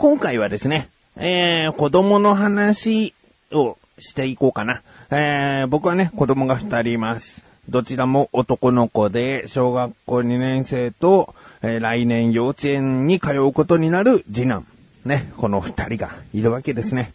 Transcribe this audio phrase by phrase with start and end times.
[0.00, 3.12] 今回はですね、えー、子供の話
[3.52, 4.80] をしていこうかな。
[5.10, 7.42] えー、僕はね、子供が二人います。
[7.68, 14.66] どちらも男の子で、小学校2年生と、えー来年幼稚園に通うことになる次男。
[15.04, 17.12] ね、この二人がいるわけですね。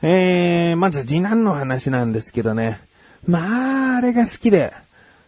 [0.00, 2.80] えー、まず次男の話なんですけどね。
[3.28, 4.72] まあ、あれが好きで、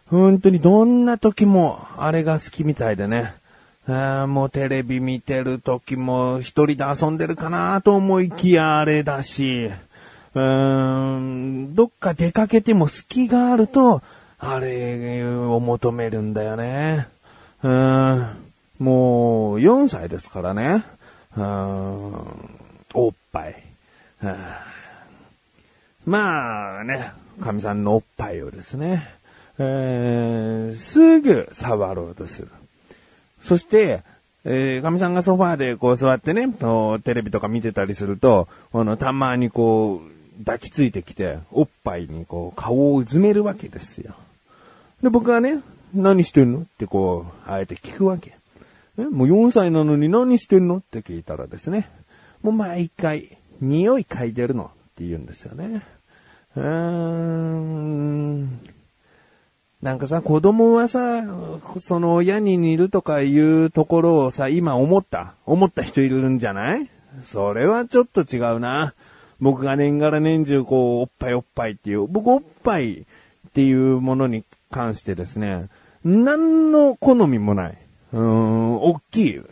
[0.06, 3.34] 本当にどんな時もあれが好きみたいでね。
[3.86, 9.70] あもうテレビ見てる時も一人で遊んでるかなと思いきやあれだし、
[10.34, 14.02] うーん、どっか出かけても隙があると、
[14.38, 17.08] あれを求めるんだよね。
[17.62, 20.84] うーん、もう4歳ですからね。
[21.36, 22.58] うーん、
[22.94, 23.62] おっぱい。
[26.06, 29.08] まあね、神さんのおっぱいをですね、
[29.58, 32.48] えー、すぐ触ろうとする。
[33.44, 34.02] そして、
[34.44, 36.48] えー、神さんがソファーでこう座ってね、
[37.04, 44.14] テレビとか見てたりすると、あの、たまにこう、抱きついてきて、おっぱいにこう、顔をうずめるわけですよ。
[45.02, 45.60] で、僕はね、
[45.94, 48.34] 何してんのってこう、あえて聞くわけ。
[48.98, 51.90] えもう4歳なのに何してんのって聞いたらですね、
[52.42, 55.82] もう毎回、匂い嗅いでるのって言うんですよね。
[56.56, 58.73] うーん。
[59.84, 61.22] なんかさ、子供はさ、
[61.76, 65.34] その親に似るとかいうところをさ、今思った？
[65.44, 66.88] 思った人いるんじゃない？
[67.22, 68.94] それはちょっと違うな。
[69.40, 75.68] 僕が年がら年中こう、おっぱいおっぱいっていう、僕おっぱいっていうものに関してですね、
[76.02, 77.76] 何の好みもない。
[78.14, 79.42] うーん、大きい。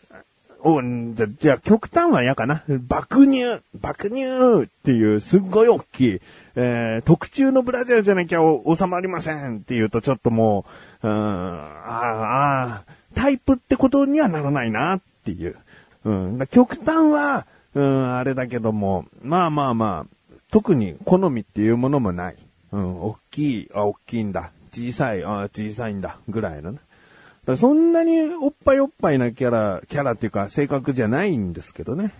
[0.64, 2.62] お、じゃ、じゃ極端は嫌かな。
[2.68, 6.20] 爆乳、爆乳っていうすっごい大きい、
[6.54, 10.64] えー、特注のブラジャーじゃなきゃ収まりませんっていうとちょっとも
[11.02, 15.56] う、うん、ああ、タイプってことにはならないなっていう。
[16.04, 22.36] うん、極端は、うん、あれだけども、まあまあまあ、特に好みっていうものもない。
[22.72, 24.50] うん、大きい、あ、大きいんだ。
[24.72, 26.18] 小さい、あ、小さいんだ。
[26.28, 26.78] ぐらいのね。
[27.46, 32.14] だそんなにおっぱいおっぱいなキャラ、キャラっていうか性格じゃないんですけどね。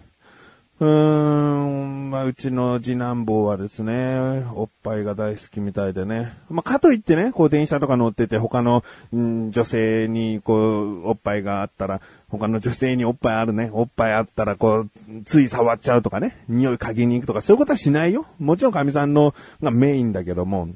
[0.81, 6.37] うーん、まあ、うちの次男坊はですね、おっぱいが大好きみたいでね。
[6.51, 8.83] まあ、かといってね、こう電車とか乗ってて他の、
[9.15, 14.91] ん女性にこう、おっぱいがあったら、他の女性におっぱいあるね、おっぱいあったらこう、
[15.25, 18.27] つい触っちゃうとかね、匂い嗅ぎに行くとかそういうことはしないよ。
[18.41, 20.69] もちろん神さんのがメインだけども、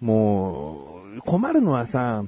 [0.00, 2.22] もう、困るのはさ、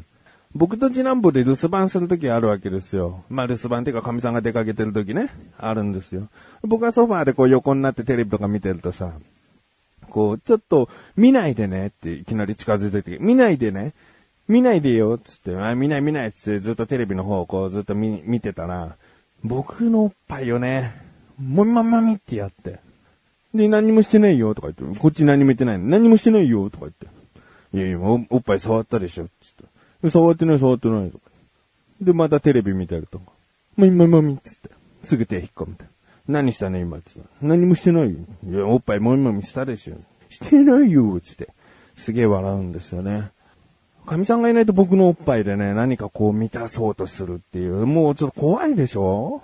[0.55, 3.25] 僕と次男坊で留守番するときあるわけですよ。
[3.29, 6.29] まあ留守番っていうか神さんが出かけてるときね、あるんですよ。
[6.63, 9.13] 僕はソファーでこう横になってテレビとか見てるとさ、
[10.09, 13.93] こう、ちょっと見ないでねっていきなり近づいてて、見ないでね、
[14.49, 18.97] 見ないでよっつって、あ見ない見ないっつってずっとテレビの方をこうずっと見見てたら、
[19.45, 20.95] 僕のおっぱいをね、
[21.39, 22.81] もみまみまみってやって、
[23.55, 25.85] で、何もしてないよとか言って、こっち何も言ってないの。
[25.85, 27.07] 何もしてないよとか言って。
[27.77, 29.58] いやいや、おっぱい触ったでしょっつって。
[30.03, 31.25] で触ってない触ってないとか。
[32.01, 33.19] で、またテレビ見てると。
[33.19, 33.25] も
[33.77, 34.71] みまみまみっつって。
[35.05, 35.85] すぐ手引っ込めて。
[36.29, 37.29] 何したね今っつって。
[37.43, 38.19] 何もしてないよ。
[38.47, 39.97] いや、おっぱいもみもみしたでしょ。
[40.29, 41.49] してないよつって。
[41.97, 43.31] すげえ笑うんですよね。
[44.07, 49.43] 神さんがいないと僕のおっぱいでね、何かこう満たそうとするっていう、もうちょっと怖いでしょ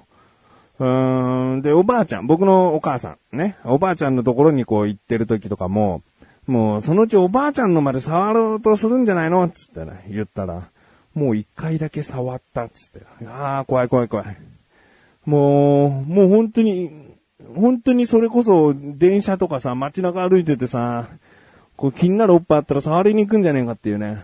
[0.79, 1.63] うーん。
[1.63, 6.03] で、おばあちゃん、僕のお母さん、ね、おばあちゃんのところにこう行ってる時とかも、
[6.47, 10.69] もうそのうちおばあちゃんのまで触ろうとするんじゃないのつってね、言ったら、
[11.15, 13.07] もう一回だけ触ったっつって。
[13.27, 14.37] ああ、怖い怖い怖い。
[15.25, 16.91] もう、もう本当に、
[17.57, 21.09] 本当にそれこそ電車とかさ、街中歩いててさ、
[21.77, 24.23] こう気になるおっぱいあったら触りに行くんじゃねえかっていうね。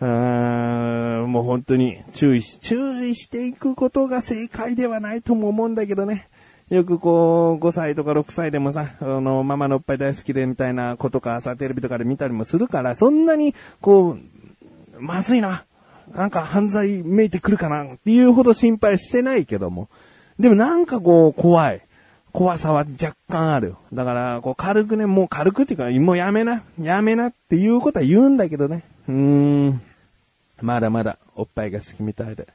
[0.00, 6.28] うーんもう本当に注意し、注意していくことが正解ではないとも思うんだけどね。
[6.70, 14.18] よくこう、5歳とか6歳でもさ、あの、ママのおっぱい大好きでみたいなことかさ、テレビとかで見たりもするから、そんなに、こう、
[14.98, 15.64] まずいな。
[16.14, 19.88] なんか犯罪めいてくるかなっていうほど心配してないけども。
[20.38, 21.82] でもなんかこう、怖い。
[22.32, 23.76] 怖さは若干ある。
[23.92, 28.82] だから、こう軽くね、もう軽くっていうか、もうやめな、やめなっていうことは言うんだけどね。
[29.08, 29.14] うー
[29.70, 29.80] ん。
[30.60, 32.48] まだまだおっぱいが好きみたいで。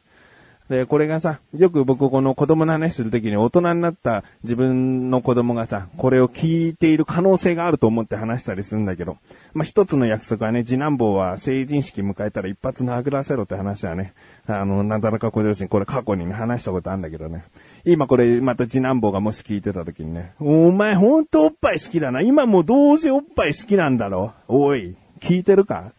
[0.69, 9.18] で、これがさ、よく僕この子供の話するときに大人になった自分の子供がさ、これを聞いている可能性があると思って話したりするんだけど、
[9.54, 14.13] まあ、一つの約束はね、次男坊は成人式迎えたら一発殴らせろって話はね、
[14.45, 17.45] あの、なんだらか小上司にこれ過去にね、話したことあるんだけどね。
[17.83, 22.22] 今これまた次男坊がもし聞いてた時にね、お前ほんとおっぱい好きだな。
[22.22, 25.94] 今もうどうせおっぱい好きなんだろおい、聞いてるか？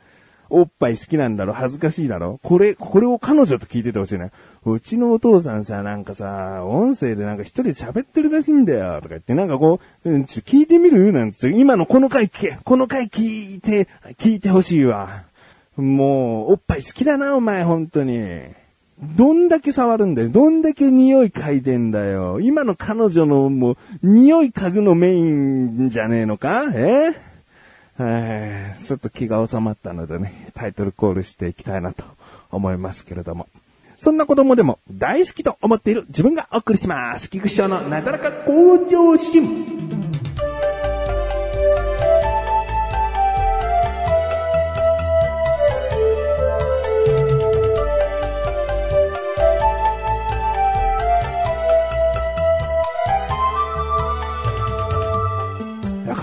[0.51, 1.53] おっぱい好きなんだろ？
[1.53, 2.39] 恥ずかしいだろ？
[2.43, 4.33] これ、これを彼女と聞いててほしいね。
[4.67, 11.13] うちのお父さんさ、なんかさ、音声でなんか一人で喋ってるらしいんだよ、とか言って、なんかこう、うん、ちょ聞いてみる？
[11.13, 13.89] なんつって、今のこの回聞け、この回聞いて、
[14.19, 15.25] 聞いてほしいわ。
[15.77, 18.41] もう、おっぱい好きだな、お前、本当に。
[19.17, 20.29] どんだけ触るんだよ。
[20.29, 22.41] どんだけ匂い嗅いでんだよ。
[22.41, 26.65] 今の彼女のもう、匂い嗅ぐのメインじゃねえのか？
[26.75, 27.30] え？
[28.01, 32.05] えちょっと気が収まったのでね、タイトルコールしていきたいなと
[32.51, 33.49] 思いますけれども。
[33.97, 37.29] そんな子供でも大好きと思っている自分がお送りします。
[37.29, 39.80] 菊師匠のなだらか向上心。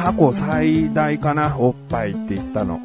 [0.08, 2.80] 過去最大かな、おっぱいって言ったの。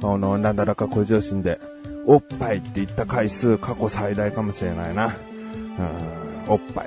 [0.00, 1.58] あの、なんだらか向上心で。
[2.06, 5.16] おっぱいって言った回数過去最大かもしれないな。
[6.46, 6.86] うん、おっぱい。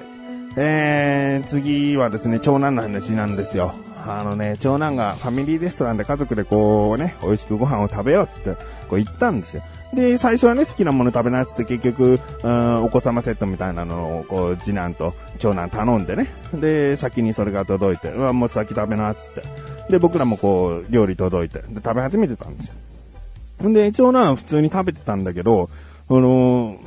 [0.56, 3.74] えー、次はですね、長男の話なんですよ。
[4.08, 8.56] あのね、長男がファミリーレストランで家族でこうね、美味しくご飯を食べようっつって、
[8.88, 9.64] こう行ったんですよ。
[9.94, 16.28] で、最初はね、好きなもの食べないっつって結局、うん、お子様セットみたいなのを、こう、次男と長男頼んでね。
[16.54, 19.44] で、先にそれが届いて、うわ、もう先食べなっつって。
[19.90, 23.70] で、僕らもこう、料理届いて、で、食べ始めてたんですよ。
[23.70, 25.70] んで、長男は普通に食べてたんだけど、
[26.10, 26.78] あの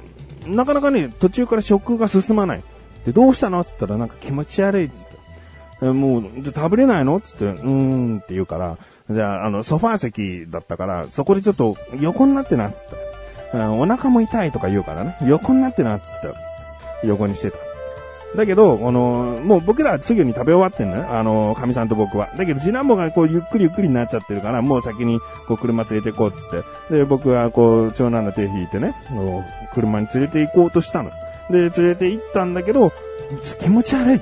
[0.42, 2.62] ー、なかなかね、途中から食が進まない。
[3.06, 3.60] で、どうしたの？
[3.60, 5.08] っつったら、なんか気持ち悪いっつっ
[5.80, 5.86] て。
[5.86, 7.16] もう、じゃ食べれないの？
[7.16, 8.78] っつって、うーんって言うから、
[9.10, 13.58] じゃあ、あの、ソファー席だったから、そこでちょっと横になってなっつって。
[13.58, 16.34] お腹も痛いとか言うからね、横になってなっつって。
[17.06, 17.58] 横にしてた。
[18.36, 21.06] だけど、あの、もう僕らはすぐに食べ終わってんのよ。
[21.10, 22.28] あの、神さんと僕は。
[22.36, 26.50] だけど、次男坊がこう、ゆっくりゆっくりになっちゃってるから、もう先に、こう、車連れて行こうっつっ
[26.88, 26.94] て。
[26.98, 28.94] で、僕はこう、長男の手引いてね、
[29.72, 31.10] 車に連れて行こうとしたの。
[31.50, 32.92] で、連れて行ったんだけど、
[33.60, 34.20] 気持ち悪い。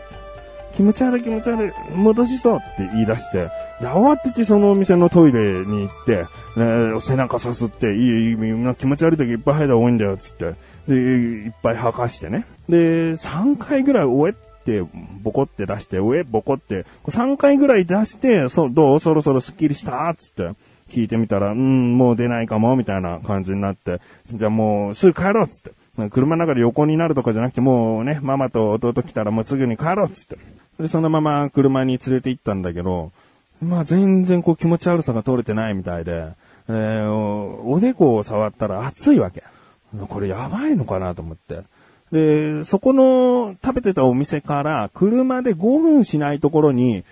[0.72, 1.72] 気持ち悪い気持ち悪い。
[1.94, 6.26] 戻しそうって言い出して、で、慌ててそのお店のトイレに行って、
[6.56, 8.36] ね、背中さすって、いい、いい、
[8.76, 10.54] 気持ち悪い時いっぱい吐いた方が多いんだよ、つって。
[10.88, 12.46] で、いっぱい吐かしてね。
[12.68, 14.34] で、3回ぐらいおえっ
[14.64, 14.82] て、
[15.22, 19.00] ボコって出して、おえ、ボコって、3回ぐらい出して、そう、どう？
[19.00, 20.52] そろそろスッキリしたつって、
[20.88, 25.72] 聞いてみたら、うん、もう出ないかも、みたいな感じになって、じゃあもう、すぐ帰ろう、つって。
[26.10, 30.38] 車の中で横になるとかじゃなくて、もうね、ママと弟来たらもうすぐに帰ろう、つって。
[30.78, 33.12] で、そのまま車に連れて行ったんだけど、
[33.60, 36.28] まあ全然こう気持ち悪さが取れてないみたいで、
[36.68, 39.44] えー、おでこを触ったら熱いわけ。
[40.08, 41.62] これやばいのかなと思って。
[42.12, 47.04] で、そこの食べてたお店から車で5分しないところに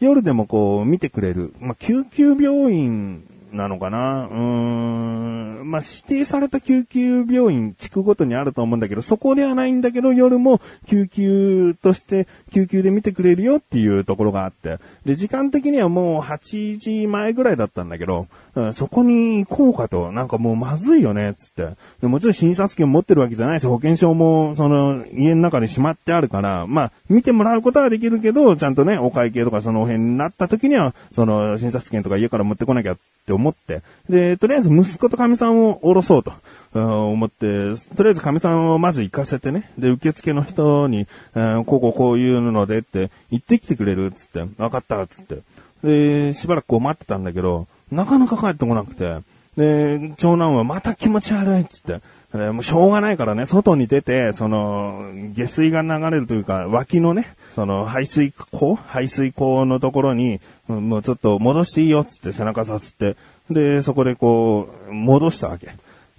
[0.00, 4.26] 夜でもこう見てくれる、まあ、救急病院なのかな？
[4.26, 5.70] うーん。
[5.70, 14.78] まあ、指定された救急病院、地区ごとにあると思うんだけど、そこではないんだけど、夜も救急として救急で見てくれるよっていうところがあって。
[15.04, 18.28] で、時間的にはもう8時前ぐらいだったんだけど、
[18.72, 21.76] そこに行こうかと、なんかもうまずいよね、つって。
[22.00, 32.96] でもちろん診察券持ってるわけじゃないし、保険証も、その、家の中にしまってあるから、まあ、見てもらうことはできるけど、ちゃんとね、お会計とかその辺になった時には、その、診察券とか家から持ってこなきゃっ
[33.26, 36.32] て思って、で、とりあえず息子と神さんを降ろそうと。
[36.74, 45.38] 思って、とりあえず神さんをまず行かせてね、で、受付の人に、こうこうこういうのでって言ってきてくれるっつって、分かったつって。
[45.82, 49.18] で、しばらくこう待ってたんだけど、なかなか帰ってこなくて、
[49.56, 52.00] で、長男はまた気持ち悪いっつって、
[52.32, 63.16] もうしょうがないからね、外に出て、その、下水が流れるというか、脇のね、その、排水口排水口のところに、もうちょっと戻していいよっつって背中さすって、
[63.50, 65.70] で、そこでこう、戻したわけ。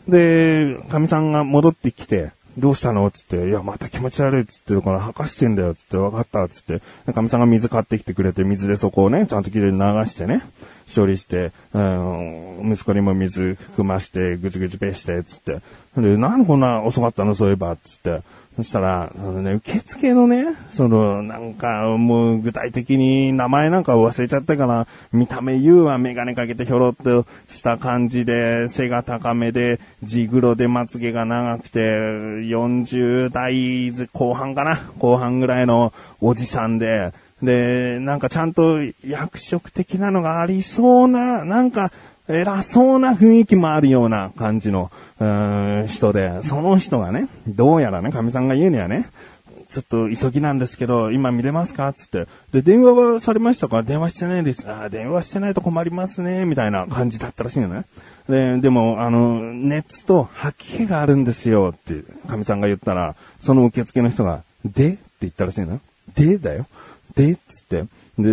[0.08, 6.82] で、神さんが戻ってきて、どうしたのっつって、いや、また気持ち悪いっつって、この、吐かしてんだよっつって、分かったっつって、
[7.14, 10.42] かみさんが水買ってきてくれて、水でそこをね、ちゃんときれいに流してね、
[10.94, 15.60] 処理して、うん、息子にも水含まして、ぐちぐちぺして、つって。
[15.96, 17.36] で、なんでこんな遅かったの？
[17.36, 18.22] そういえば、つって。
[18.58, 34.92] そしたら、そのね、受付のね、その、なんか、もう具体的に名前なんか忘れちゃったから、見た目言うはメガネかけてひょろっとした感じで、背が高めで、地黒でまつげが長くて、40代後半かな？
[35.00, 41.92] 後半ぐらいのおじさんで、で、なんかちゃんと役職的なのがありそうな、なんか、
[42.28, 49.10] 偉そうな雰囲気もあるような感じの、うーん人で、その人がね、どうやらね、神さんが言うにはね、
[49.70, 51.94] ちょっと急ぎなんですけど、今見れますか？
[51.94, 52.26] つって。
[52.52, 53.84] で、電話はされましたか？
[53.84, 54.68] 電話してないです。
[54.68, 56.46] あー電話してないと困りますね。
[56.46, 57.86] みたいな感じだったらしいのね。
[58.28, 64.94] で、でも、あの、熱と吐き気があるんですよって、神さんが言ったら、その受付の人が、で？
[64.94, 65.80] って言ったらしいの。
[66.16, 66.40] で？
[66.40, 66.66] だよ。
[67.20, 67.86] でっつって。
[68.18, 68.30] で、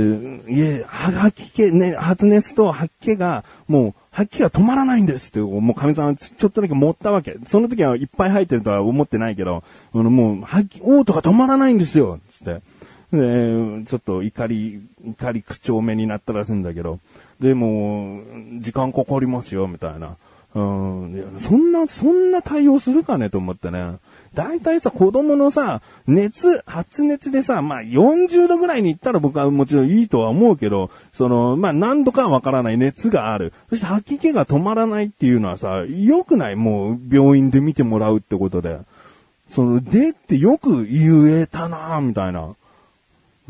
[0.49, 7.37] いえ、は吐き気、ね、発熱と吐き気が、もう、吐き気が止まらないんですって、もう神さんちょっとだけ持ったわけ。
[7.47, 12.63] その時はいっぱい吐いてるとは思ってないけど、あの、もう、吐き、嘔吐が止まらないんですよつって。
[13.13, 17.01] で、ちょっと怒り、怒り口調目になったらしいんだけど、
[17.41, 18.21] でも、
[18.61, 20.17] 時間かかりますよ、みたいな。
[20.55, 23.97] うん、そんな、そんな対応するかねと思ってね。
[24.37, 33.55] 大体さ、子供のさ、熱、発熱でさ、まあ40度ぐらいに行ったら僕はもちろんいいとは思うけど、その、まあ何度かわからない熱がある。
[33.71, 36.57] そして吐き気が止まらないっていうのはさ、良くない？
[36.57, 38.79] もう病院で見てもらうってことで。
[39.51, 42.55] その、でってよく言えたなみたいな。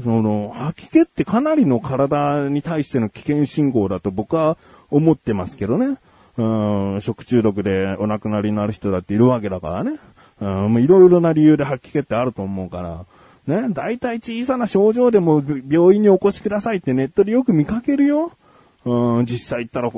[0.05, 4.57] その、吐き気ってかなりの体に対しての危険信号だと僕は
[4.91, 5.99] 思ってますけどね。
[6.39, 9.99] うん、食中毒でお亡くなりになる人だっているわけだからね。
[10.41, 13.05] うん、もういろいろな理由で吐き気ってあると思うから。
[13.47, 18.33] ね、大体小さな症状でも病院にお越しくださいってネットでよく見かけるよ。
[18.85, 19.91] うん、実際行ったら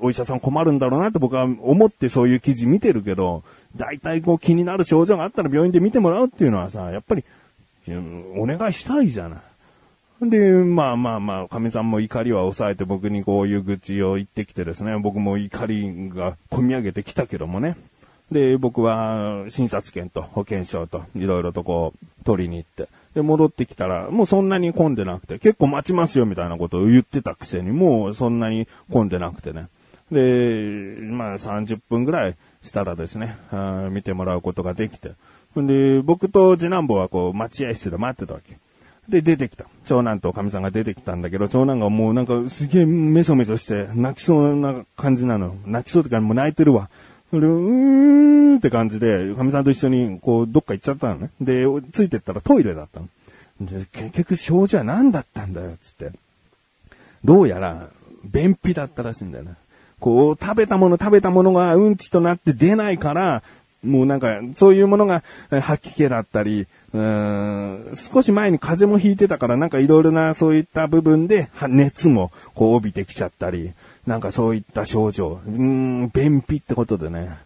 [0.00, 3.42] お医者さん困るんだろうなって僕は思ってそういう記事見てるけど、
[3.76, 7.24] 大体こう気になる症状があったら病院で見てもらうっていうのはさ、やっぱり、
[8.36, 10.30] お願いしたいじゃない。
[10.30, 17.76] で、まあまあまあ、神さんも怒りは抑えて僕にこういう愚痴を言ってきてですね、僕も怒りが込み上げてきたけどもね。
[18.30, 22.88] で、僕は診察券と保険証といろいろとこう取りに行って。
[23.14, 29.68] で、戻ってきたら、もうそんなに混んでなくて、結構待ちますよみたいなことを言ってたくせに、もうそんなに混んでなくてね。
[30.10, 33.36] で、まあ30分ぐらいしたらですね、
[33.90, 35.12] 見てもらうことができて。
[35.60, 38.56] んで、僕と次男坊はこう待合室で待ってたわけ。
[39.08, 39.66] で、出てきた。
[39.84, 45.54] 長男と神さんが出てきたんだけど、長男がもうなんかすげえメソメソして泣きそうな感じなの。
[45.66, 46.88] 泣きそうってかもう泣いてるわ。
[47.34, 51.30] それ、うーんって感じで、神さんと一緒にこうどっか行っちゃったのね。
[51.40, 53.08] で、ついてったらトイレだったの。
[53.60, 56.12] で結局症状は何だったんだよ、つって。
[57.24, 57.88] どうやら、
[58.24, 59.54] 便秘だったらしいんだよね。
[59.98, 63.42] こう、食べたもの食べたものがうんちとなって出ないから、
[63.84, 73.72] もうなんか、そういうものが吐き気だったり、うーん少し前に風邪もひいてたから、なんかいろいろなそういった部分で、熱もこう帯びてきちゃったり、
[74.06, 77.38] なんかそういった症状、うーん、便秘ってことでね。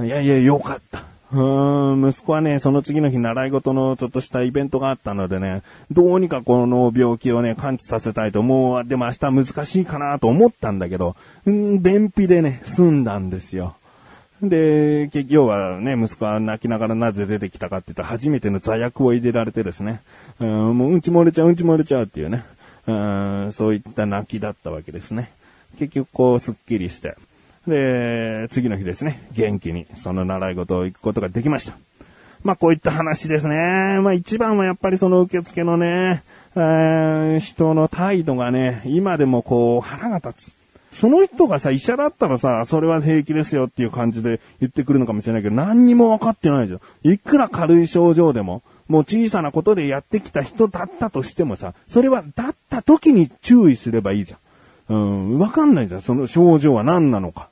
[0.00, 1.04] いやいや、よかった。
[1.32, 8.84] うーん、息子はね、その次の日習い事のちょっとしたイベントがあったのでね、どうにかこの病気をね、感知させたいと思う。
[8.84, 13.74] でも明日難しいかなと思ったんだけど、うん、便秘でね、済んだんですよ。
[14.48, 20.02] で、結局はね、息子は泣きながらなぜ出てきたかって言ったら初めての座薬を入れられてですね、
[20.40, 22.44] うん、もううんち漏れちゃう、うんち漏れちゃうっていうね、
[22.86, 25.32] うん、そういった泣きだったわけですね。
[25.78, 27.16] 結局こう、すっきりして、
[27.66, 31.76] で、次の日ですね、元気にその習い事を行くことができました。
[32.42, 34.00] まあこういった話ですね。
[34.02, 36.22] まあ一番はやっぱりその受付のね、
[36.54, 40.63] えー人の態度がね、今でもこう腹が立つ。
[40.94, 46.80] その人がさ、医者だったらさ、それは平気ですよっていう感じで言ってくるのかもしれないけど、何にも分かってないじゃん。
[47.02, 54.96] いくら軽い症状でも、もう小さなことでやってきた人だったとしてもさ、それはだった時に注意すればいいじゃん。
[54.96, 54.96] う
[55.34, 57.48] ん、分かんないじゃん、その症状は何なのか。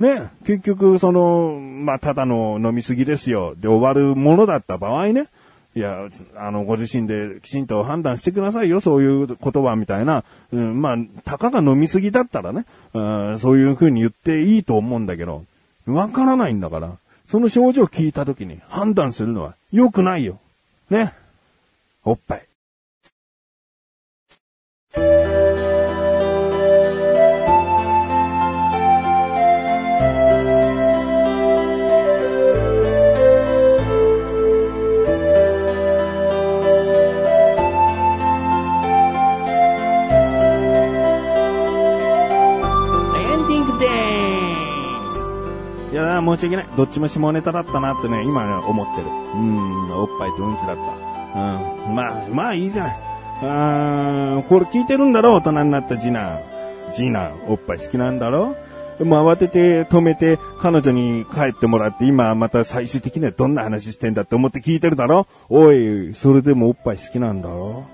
[0.00, 5.28] ね、結局、その、まあ、ただの飲みすぎですよ、で終わるものだった場合ね、
[5.76, 10.24] いや、あの、ご自身できちんと判断してくださいよ、そういう言葉、みたいな。
[10.52, 15.44] うん、まあ、たかが飲みすぎだったらね、うん、そういう風に言っていいと思うんだけど、
[15.86, 20.40] わからないんだから、その症状を聞いた時に判断するのは良くないよ。
[20.90, 21.14] ね。
[22.04, 22.46] おっぱい。
[46.40, 46.46] す。
[46.46, 46.66] いやー、申し訳ない。
[46.76, 49.06] どっちも下ネタだったなってね、今、思ってる。
[49.34, 50.82] うん、おっぱいとうんちだった。
[51.38, 52.98] うん、まあ、まあいいじゃない。
[53.42, 55.36] あーこれ聞いてるんだろ？
[55.36, 56.40] 大人になった次男。
[56.92, 58.56] 次男、おっぱい好きなんだろ？
[58.98, 65.26] でも慌てて止めて彼女に帰ってもらって今また最終的にはどんな話してんだって思って聞いてるだろ？
[65.48, 67.86] おい、それでもおっぱい好きなんだろ？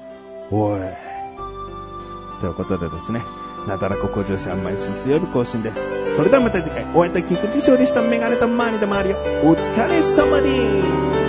[0.50, 0.80] おい。
[2.40, 3.22] ということでですね、
[3.66, 5.76] なだらこ向上心甘いすすよる更新です。
[6.16, 9.16] それではまた次回、お会いいた菊池勝利したメガネとマーニでもあるよ。
[9.42, 11.25] お疲れ様です。